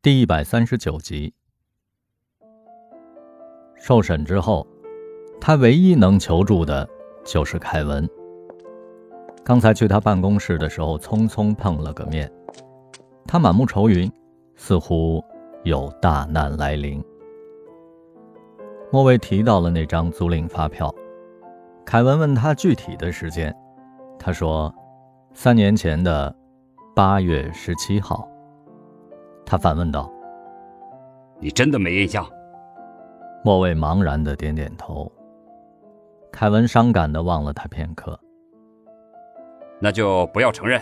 [0.00, 1.34] 第一百三十九集。
[3.74, 4.64] 受审之后，
[5.40, 6.88] 他唯一能求助的
[7.24, 8.08] 就是凯文。
[9.42, 12.30] 刚才去他办公室的时候，匆匆碰了个面，
[13.26, 14.08] 他满目愁云，
[14.54, 15.20] 似乎
[15.64, 17.02] 有大难来临。
[18.92, 20.94] 莫卫提到了那张租赁发票，
[21.84, 23.52] 凯文问他具体的时间，
[24.16, 24.72] 他说
[25.34, 26.32] ：“三年前的
[26.94, 28.24] 八月十七号。”
[29.48, 30.12] 他反问道
[31.40, 32.28] ：“你真的没印象？”
[33.42, 35.10] 莫卫茫然的点点头。
[36.30, 38.20] 凯文伤感的望了他片刻
[39.80, 40.78] ：“那就不要承认，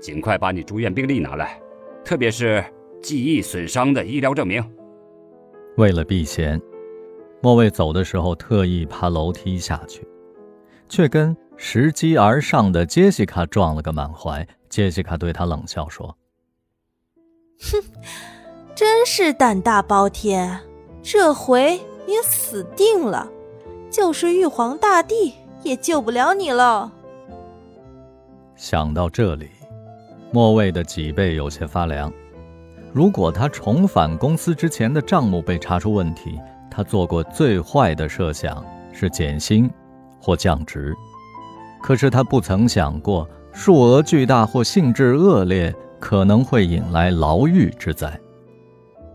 [0.00, 1.60] 尽快把你住院病历拿来，
[2.04, 2.64] 特别是
[3.02, 4.62] 记忆损伤的医疗证明。”
[5.76, 6.60] 为了避嫌，
[7.42, 10.06] 莫卫走的时候特意爬楼梯下去，
[10.88, 14.46] 却跟拾级而上的杰西卡撞了个满怀。
[14.68, 16.16] 杰西卡对他冷笑说。
[17.70, 17.82] 哼，
[18.74, 20.60] 真是胆大包天，
[21.02, 23.28] 这回你死定了，
[23.90, 26.90] 就是玉皇大帝也救不了你了。
[28.56, 29.50] 想到这里，
[30.30, 32.12] 莫卫的脊背有些发凉。
[32.92, 36.38] 如果他重返公司之前的账目被查出问题，
[36.70, 39.70] 他做过最坏的设想是减薪
[40.20, 40.94] 或降职，
[41.82, 45.74] 可是他不曾想过数额巨大或性质恶劣。
[46.02, 48.20] 可能会引来牢狱之灾，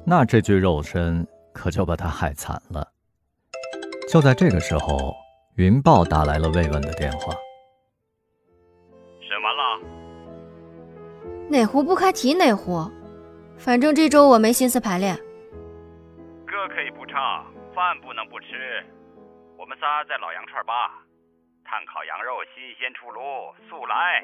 [0.06, 2.88] 那这具肉身可就把他害惨了。
[4.10, 5.14] 就在这个时候，
[5.58, 7.34] 云豹打来了慰问的电话。
[9.20, 9.62] 审完了，
[11.50, 12.90] 哪壶不开提哪壶，
[13.58, 15.14] 反正这周我没心思排练。
[16.46, 18.46] 歌可以不唱，饭不能不吃。
[19.60, 21.04] 我们仨在老羊串吧，
[21.66, 23.20] 炭烤羊肉新鲜出炉，
[23.70, 24.24] 速来。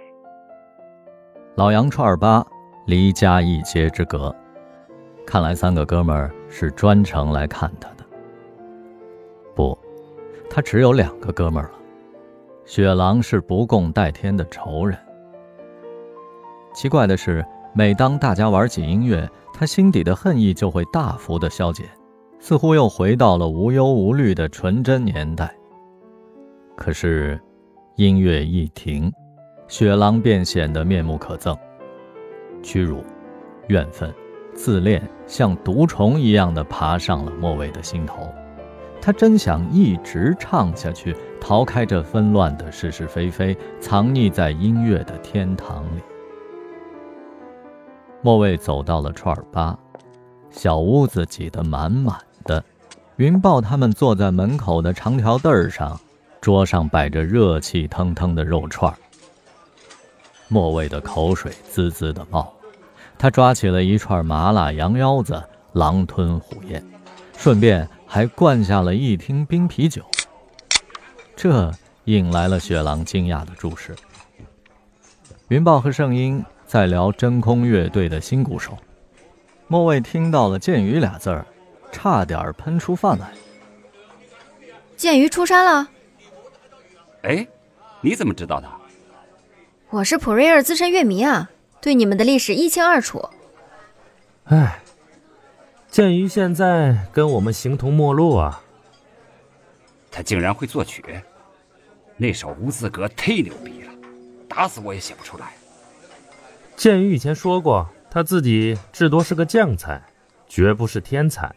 [1.58, 2.44] 老羊串吧
[2.85, 4.35] 离家一街之隔，
[5.25, 8.03] 看来三个哥们儿是专程来看他的。
[9.55, 9.77] 不，
[10.49, 11.79] 他只有两个哥们儿了。
[12.66, 14.97] 雪狼是不共戴天的仇人。
[16.73, 21.85] 奇怪的是，每当大家玩起音乐，他心底的恨意就会大幅的消减，
[22.39, 25.53] 似乎又回到了无忧无虑的纯真年代。
[26.75, 27.39] 可是，
[27.95, 29.11] 音乐一停。
[29.67, 31.57] 雪狼便显得面目可憎，
[32.63, 33.03] 屈辱、
[33.68, 34.12] 怨愤、
[34.56, 38.28] 自恋像毒虫一样的爬上了莫伟的心头。
[39.00, 46.02] 他真想一直唱下去，逃开这纷乱的是是非非，藏匿在音乐的天堂里。
[48.22, 49.78] 莫伟走到了串儿吧，
[50.50, 52.63] 小屋子挤得满满的。
[53.18, 56.00] 云豹他们坐在门口的长条凳上，
[56.40, 58.97] 桌上摆着热气腾腾的肉串儿。
[60.53, 62.53] 莫卫的口水滋滋的冒，
[63.18, 66.86] 他抓起了一串麻辣羊腰子，狼吞虎咽，
[67.36, 70.03] 顺便还灌下了一听冰啤酒。
[71.36, 73.96] 这引来了雪狼惊讶的注视。
[75.47, 78.78] 云豹和圣婴在聊真空乐队的新鼓手，
[79.68, 81.44] 莫卫听到了“剑鱼”俩字儿，
[81.91, 83.31] 差点喷出饭来。
[84.96, 85.90] 剑鱼出山了？
[87.24, 87.47] 哎，
[88.02, 88.70] 你怎么知道的？
[89.93, 93.29] 我是普瑞尔资深乐迷啊，对你们的历史一清二楚。
[94.45, 94.81] 唉，
[95.87, 98.59] 鉴于现在跟我们形同陌路啊。
[100.09, 101.03] 他竟然会作曲，
[102.17, 103.93] 那首无字歌忒牛逼了，
[104.49, 105.53] 打死我也写不出来。
[106.75, 110.01] 鉴于以前说过，他自己至多是个将才，
[110.47, 111.55] 绝不是天才，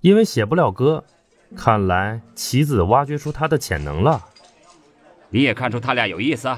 [0.00, 1.04] 因为写不了歌。
[1.54, 4.24] 看来棋子挖掘出他的潜能了。
[5.28, 6.48] 你也看出他俩有意思。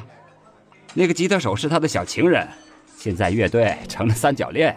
[0.95, 2.47] 那个吉他手是他的小情人，
[2.97, 4.77] 现在乐队成了三角恋。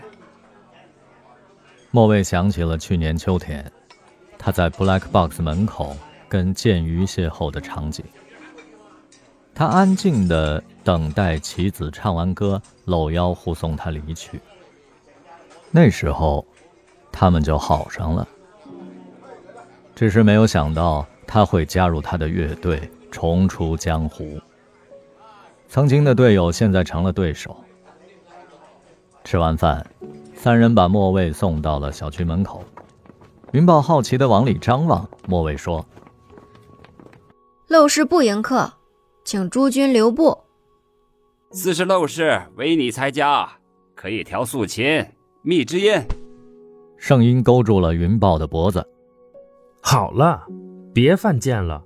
[1.89, 3.69] 莫卫想起了去年秋天，
[4.37, 5.95] 他在 Black Box 门口
[6.29, 8.05] 跟剑鱼邂逅的场景。
[9.53, 14.39] 他安静的等待棋子唱完歌，搂腰护送他离去。
[15.69, 16.45] 那时候，
[17.11, 18.27] 他们就好上了。
[19.95, 24.39] 只是没有想到他会加入他的乐队，重出江湖。
[25.73, 27.55] 曾经的队友，现在成了对手。
[29.23, 29.89] 吃完饭，
[30.35, 32.61] 三人把莫卫送到了小区门口。
[33.53, 35.09] 云豹好奇的往里张望。
[35.29, 35.85] 莫卫说
[37.71, 38.73] ：“陋室不迎客，
[39.23, 40.37] 请诸君留步。”
[41.51, 43.49] 自是陋室，唯你才佳，
[43.95, 45.05] 可以调素琴、
[45.41, 45.93] 觅之音。
[46.97, 48.85] 圣音勾住了云豹的脖子。
[49.81, 50.45] 好了，
[50.93, 51.81] 别犯贱了，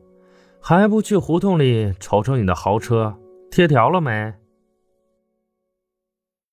[0.59, 3.15] 还不去胡同里瞅瞅你的豪车？
[3.55, 4.33] 贴条了没？